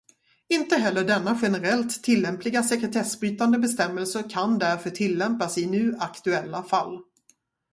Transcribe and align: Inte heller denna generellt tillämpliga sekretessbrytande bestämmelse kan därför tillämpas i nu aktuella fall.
Inte 0.49 0.75
heller 0.75 1.03
denna 1.03 1.39
generellt 1.41 2.03
tillämpliga 2.03 2.63
sekretessbrytande 2.63 3.59
bestämmelse 3.59 4.23
kan 4.23 4.59
därför 4.59 4.89
tillämpas 4.89 5.57
i 5.57 5.65
nu 5.65 5.95
aktuella 5.99 6.63
fall. 6.63 6.99